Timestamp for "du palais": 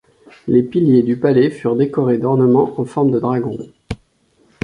1.03-1.51